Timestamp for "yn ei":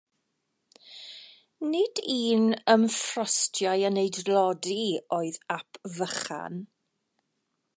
3.91-4.09